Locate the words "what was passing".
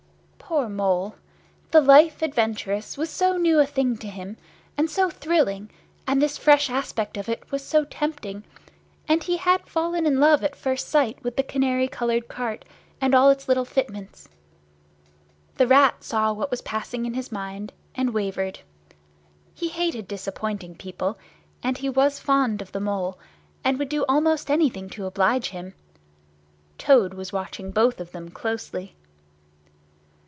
16.33-17.05